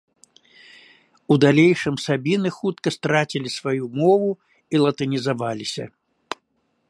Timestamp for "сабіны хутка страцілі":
2.05-3.49